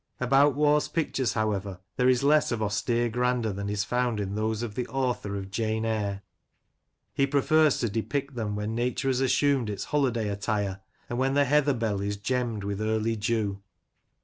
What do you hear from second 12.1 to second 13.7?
gemm'd with early dew.